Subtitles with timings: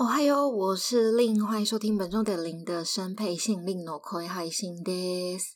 [0.00, 5.54] 哦嗨哟，我是令，欢迎收听本周的零的声配信，令の声配信です。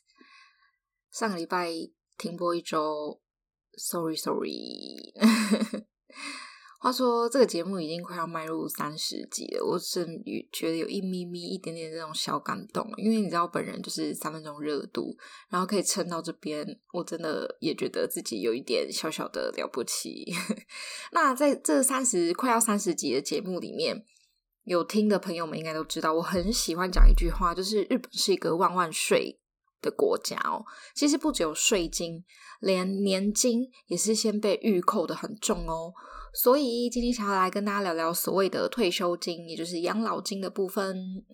[1.11, 1.69] 上个礼拜
[2.17, 3.21] 停播一周，
[3.77, 5.13] sorry sorry。
[6.79, 10.07] 话说这个节目已经快要迈入三十集了，我真
[10.51, 15.15] 觉得有一咪咪一点点这种小感动，因为你知道本人就是三分钟热度，
[15.49, 20.33] 然后可以撑到这边，我真的也觉得自己有一点小小的了不起。
[21.11, 24.03] 那在这三十快要三十集的节目里面。
[24.66, 29.38] 有听的朋友们应该都知道，我很喜欢讲一句话，就是日本是一个万万税
[29.80, 30.64] 的国家哦。
[30.92, 32.24] 其实不只有税金，
[32.58, 35.94] 连年金也是先被预扣的很重哦。
[36.34, 41.24] 所以今天想要来跟大家聊聊所谓的退休金，也就是养老金的部分。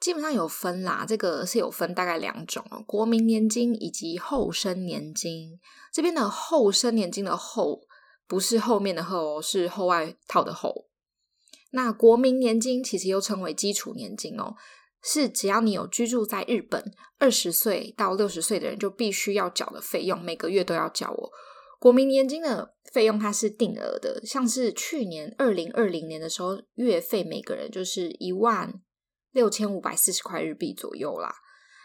[0.00, 5.60] 基本上有分啦，这个是有分大概两种哦，国民年金以及后生年金。
[5.92, 7.80] 这边的后生年金的后
[8.26, 10.89] 不是后面的后哦，是后外套的后。
[11.70, 14.54] 那国民年金其实又称为基础年金哦，
[15.02, 21.30] 是只要你有居住在日本二十岁到六十岁的人就必须要缴的费用，每个月都要缴哦。
[21.78, 28.82] 国民年金的费用它是定额的，像是去年二零二零年的时候，月费每个人就是一万
[29.32, 31.34] 六千五百四十块日币左右啦。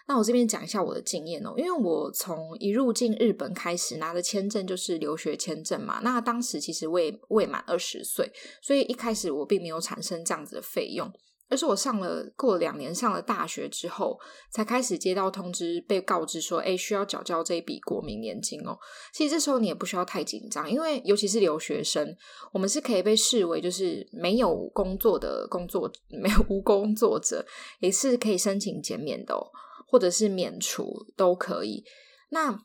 [0.07, 5.99] 那我这边讲一下我的经验哦，因为我从一入境日本开始拿的签证就是留学签证嘛。
[6.03, 11.11] 那当时其实未未满二十岁，所以一开始我并没有产生这样子的费用，
[11.49, 14.19] 而是我上了过了两年上了大学之后，
[14.51, 18.77] 才开始接到通知，被告知说，哎，需要缴交这一笔国民年金哦。
[19.11, 22.15] 其实这时候你也不需要太紧张，因为尤其是留学生，
[22.53, 27.43] 我们是可以被视为就是没有工作的工作，没有无工作者，
[27.79, 29.41] 也是可以申请减免的哦。
[29.85, 31.83] 或者是免除都可以，
[32.29, 32.59] 那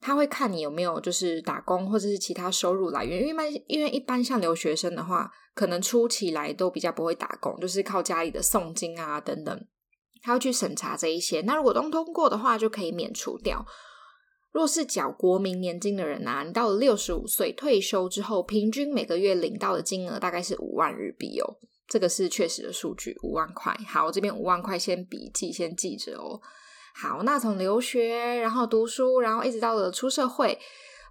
[0.00, 9.66] 他会看你有没有就是打工或者是其他收入来源，因为一般因为一般像留学生的话，可能初期来都比较不会打工，就是靠家里的送金啊等等，
[10.22, 11.40] 他要去审查这一些。
[11.42, 13.64] 那如果都通过的话，就可以免除掉。
[14.52, 21.56] 若是缴国民年金的人啊，你到了六十五岁退休之后，平均每个月领到的金额大概是五万日币哦。
[21.86, 23.74] 这个是确实的数据，五万块。
[23.86, 26.40] 好，我这边五万块先笔记，先记着哦。
[26.94, 30.58] 好，那从留学，然后读书，然后一直到了出社会，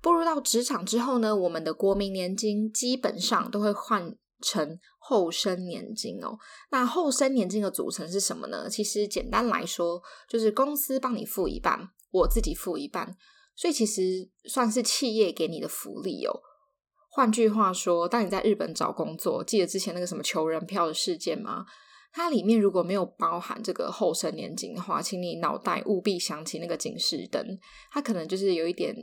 [0.01, 6.37] 步入到职场之后呢，我们的国民年金基本上都会换成后生年金哦。
[6.71, 8.69] 那后生年金的组成是什么呢？
[8.69, 13.15] 其实简单来说，就是公司帮你付一半，我自己付一半，
[13.55, 16.41] 所以其实算是企业给你的福利哦。
[17.15, 21.63] 换句话说，当你在日本找工作，记得之前那个什么求人票的事件吗？
[22.11, 27.59] 它里面如果没有包含这个后生年金的话，请你脑袋务必想起那个警示灯，
[27.91, 28.95] 它可能就是有一点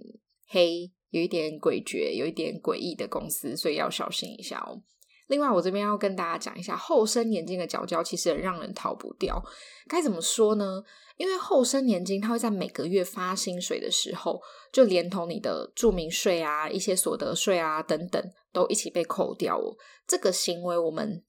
[0.48, 4.82] 黑，有一点诡谲，有一点诡异的公司，所以要小心一下哦。
[5.30, 9.40] 另外，我这边要跟大家讲一下后生年金的缴交，其实很让人逃不掉。
[9.86, 10.82] 该怎么说呢？
[11.16, 14.42] 因为后生年金，它会在每个月发薪水的时候，
[14.72, 18.20] 就连同你的住民税啊、一些所得税啊等等，
[18.52, 19.76] 都一起被扣掉哦。
[20.04, 21.22] 这个行为，我们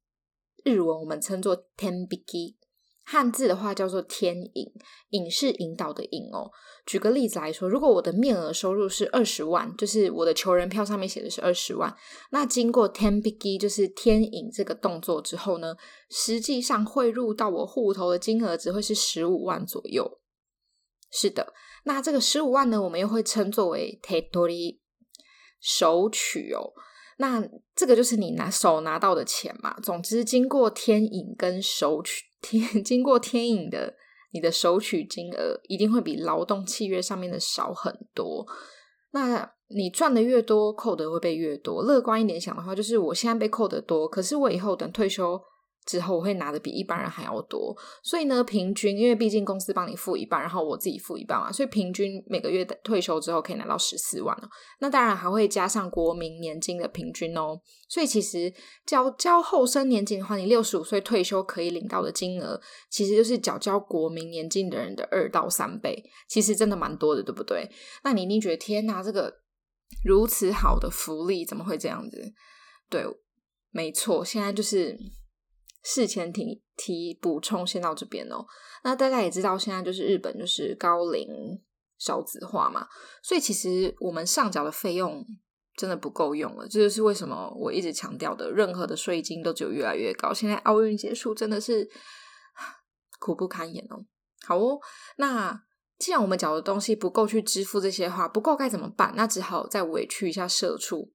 [0.64, 2.56] 日文我们称作天引き。
[3.04, 4.72] 汉字的话叫做天引，
[5.10, 6.50] 引是引导的引哦。
[6.86, 11.96] 举个例子来说，如果我的面额收入是二十万，就是我的求人票上面写的是二十万，
[12.32, 15.76] 那经过天引き，就是天引这个动作之后呢，
[16.10, 20.20] 实际上汇入到我户头的金额只会是十五万左右。
[21.12, 24.80] 是的，那这个十五万呢，我们又会称作为手取り，
[25.60, 26.72] 手取哦。
[27.18, 29.80] 那这个就是你拿手拿到的钱嘛。
[29.82, 32.31] 总之，经过天引跟手取。
[32.42, 33.96] 天 经过天影的，
[34.32, 38.46] 你的收取金额一定会比劳动契约上面的少很多。
[39.12, 41.84] 那你赚的越多，扣的会被越多。
[41.84, 45.42] 乐观一点想的话，就是我现在被扣的多，可是我以后等退休。
[45.92, 54.48] 之后我会拿的比一般人还要多，所以呢，平均因为毕竟公司帮你付一半，然后我自己付一半嘛，所以平均每个月退休之后可以拿到十四万了。
[54.80, 57.60] 那当然还会加上国民年金的平均哦。
[57.90, 58.54] 所以其实
[58.86, 62.58] 缴交后生年金的话，你六十五岁退休可以领到的金额，
[62.90, 66.02] 其实就是缴交国民年金的人的二到三倍。
[66.30, 67.70] 其实真的蛮多的，对不对？
[68.06, 69.34] 那你一定觉得天哪，这个
[70.06, 72.32] 如此好的福利怎么会这样子？
[72.90, 73.06] 对。
[73.74, 74.98] 没错，现在就是
[75.84, 78.46] 事前提提补充先到这边哦。
[78.84, 81.28] 那大家也知道，现在就是日本就是高龄
[81.98, 82.88] 少子化嘛，
[83.22, 85.26] 所以其实我们上缴的费用
[85.76, 86.68] 真的不够用了。
[86.68, 90.34] 这就是为什么我一直强调的，任何的税金都只有越来越高。
[90.34, 91.90] 现在奥运结束，真的是
[93.20, 94.06] 苦不堪言哦。
[94.46, 94.80] 好哦，
[95.18, 95.64] 那。
[96.02, 99.14] 既然我们缴的东西不够去支付这些话，不够该怎么办？
[99.16, 101.14] 那只好再委屈一下社畜，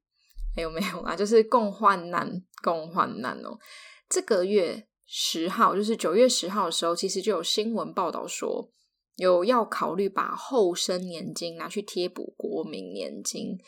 [0.54, 1.16] 还有没有啊？
[1.16, 3.58] 就是共患难，共患难哦。
[4.08, 8.70] 这个月十号，就是九月十号的时候，其实就有新闻报道说，
[9.16, 13.58] 有要考虑把后生年金拿去贴补国民年金。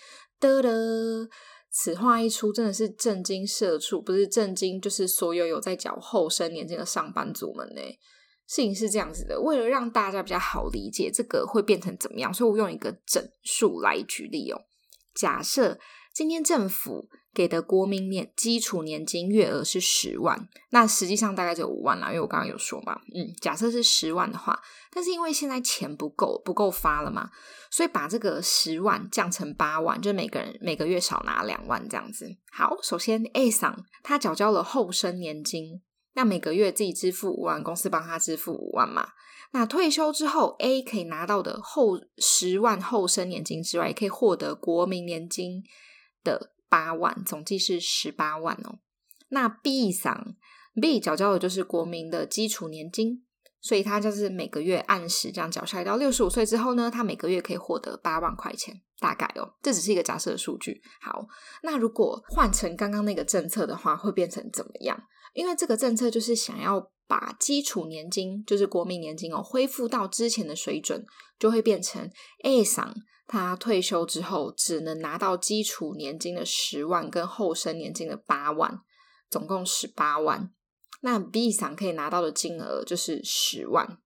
[0.40, 1.28] 得得，
[1.70, 7.80] 此话一出，真的是震惊社畜，不是震惊，就是所有有在缴后生年金的上班族们呢。
[8.46, 14.62] 事情是这样子的，为了让大家比较好理解这个会变成怎么样，所以我用一个整数来举例哦。
[15.14, 15.78] 假设
[16.18, 24.60] 今天政府给的国民年基础年金月额是十万，那实际上大概就有五万啦，因为我刚刚有说嘛，嗯，假设是十万的话，
[24.90, 27.30] 但是因为现在钱不够，不够发了嘛，
[27.70, 32.26] 所以把这个十万降成八万，就每个人每个月少拿两万这样子。
[32.50, 35.80] 好，首先 A 桑他缴交了后生年金。
[36.14, 39.10] 那每个月自己支付五万，公司帮他支付五万嘛。
[39.52, 45.62] 那退休之后，A 可以拿到的后十万后生年金之外，也可以获得国民年金
[46.28, 48.80] 的八万，总计是十八万哦。
[49.30, 50.36] 那 B 上
[50.80, 53.24] B 缴交的就是国民的基础年金，
[53.60, 59.54] 所以他就是每个月按时这样缴下来，到六十五岁之后呢，他每个月可以获得八万块钱，大概哦。
[59.62, 60.82] 这只是一个假设的数据。
[61.00, 61.26] 好，
[61.62, 65.02] 那如果换成刚刚那个政策的话，会变成怎么样？
[65.32, 71.04] 因为这个政策就是想要把基础年金，就是国民年金哦，恢复到之前的水准，
[71.38, 72.10] 就会变成
[72.44, 72.94] A 桑
[73.28, 78.80] 他退休之后只能拿到基础年金的十万跟后生年金的八万，
[79.30, 80.50] 总共十八万。
[81.02, 83.98] 那 B 想可以拿到的金额就是十万。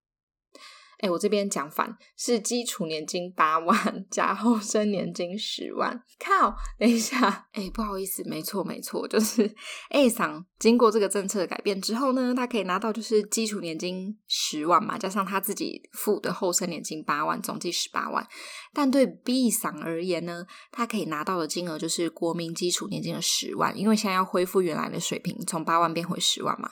[1.03, 6.01] 哎，我这边讲反，是基础年金八万加后生年金十万。
[6.21, 9.53] 靠，等一下，哎，不好意思，没错没错，就是
[9.91, 18.25] A 桑经过这个政策的改变之后呢，他可以拿到就是基础年金十万嘛，加上他自己付的后生年金八万，总计十八万。
[18.73, 26.71] 但对 B 桑而言呢，他可以拿到的金额就是国民基础年金的十万，因为现在要恢复原来的水平，从八万变回十万嘛。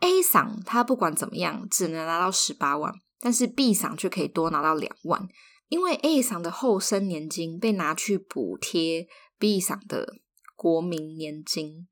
[0.00, 2.92] A 桑他不管怎么样，只能拿到十八万。
[3.20, 5.28] 但是 B 赏却可以多拿到两万，
[5.68, 9.06] 因为 A 赏的后生年金被拿去补贴
[9.38, 10.16] B 赏的
[10.56, 11.86] 国民年金，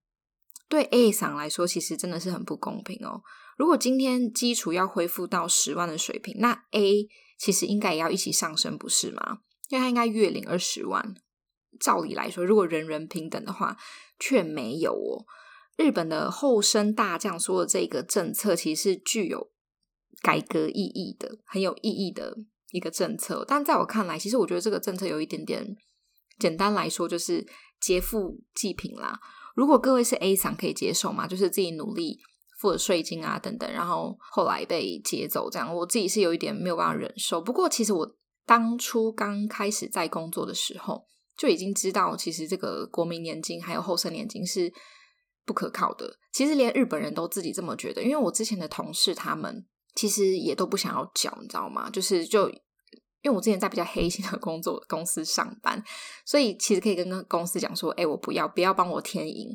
[0.68, 3.22] 对 A 赏来说其实真的是很不公平哦。
[3.56, 7.08] 如果今天基础要恢复到十万的水平，那 A
[7.38, 9.40] 其实应该也要一起上升，不是吗？
[9.68, 11.14] 因为他应该月领二十万。
[11.78, 13.76] 照理来说，如果人人平等的话，
[14.18, 15.26] 却没有哦。
[15.76, 19.50] 日本的后生大将说的这个政策，其实具有。
[20.20, 22.36] 改革意义的，很有意义的
[22.72, 25.76] 一个政策，但在我看来，其实我觉得这个政策有一点点，
[26.38, 27.46] 简单来说就是
[27.80, 29.18] 劫富济贫啦。
[29.54, 31.26] 如果各位是 A 桑可以接受吗？
[31.26, 32.18] 就是自己努力
[32.58, 37.40] 付了税金啊等等，然后后来被劫走这样，我自己是有一点没有办法忍受。
[37.40, 41.04] 不过其实我当初刚开始在工作的时候，
[41.36, 44.72] 就已经知道，其实这个国民年金还有后生年金是
[45.46, 46.18] 不可靠的。
[46.32, 49.64] 其实连日本人都自己这么觉得，因为我之前的同事他们。
[49.97, 51.89] 其实也都不想要缴，你知道吗？
[51.89, 52.49] 就是就
[53.21, 55.81] 因为我之前在比较黑心的工作公司上班，
[56.25, 59.47] 所以其实可以跟公司讲说：“哎，我不要，不要帮我填银。”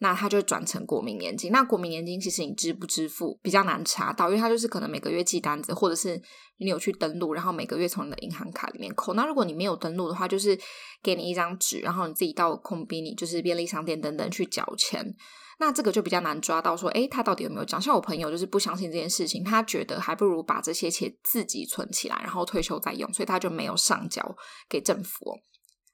[0.00, 1.52] 那他就转成国民年金。
[1.52, 6.20] 那国民年金其实你支不支付比较难查到，因为他就是可能每个月寄单子，或者是
[6.58, 9.14] 你有去登录，然后每个月从你的银行卡里面扣。
[9.14, 10.58] 那如果你没有登录的话，就是
[11.00, 15.14] 给你一张纸，然后你自己到コンビニ，就是便利商店等等去缴钱。
[15.59, 17.81] 那这个就比较难抓到，说，诶，他到底有没有讲？
[17.81, 24.35] 像我朋友就是不相信这件事情，他觉得还不如把这些钱自己存起来，然后退休再用，所以他就没有上缴
[24.69, 25.37] 给政府。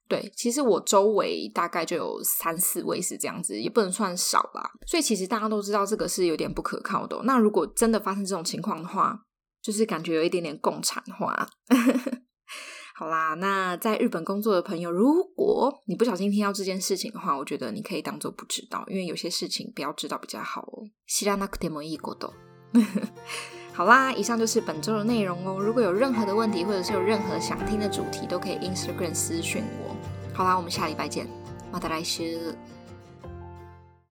[0.07, 4.69] 对，其实我周围大概就有三四位是这样子，也不能算少吧。
[4.85, 7.19] 所以其实大家都知道这个是有点不可靠的。
[7.23, 9.19] 那如果真的发生这种情况的话，
[9.63, 11.49] 就是感觉有一点点共产化。
[12.94, 20.88] 好啦，那在日本工作的朋友，如果你不小心听到这件事情的话，我觉得你可以当做不知道，因为有些事情不要知道比较好哦。
[21.08, 22.32] 知らなくてもいいこと。
[23.72, 25.58] 好啦，以上就是本周的内容哦。
[25.58, 29.96] 如果有任何的问题，或者是有任何想听的主题，都可以 Instagram 私讯我。
[30.34, 31.26] 好啦，我们下礼拜见，
[31.72, 32.54] また来周。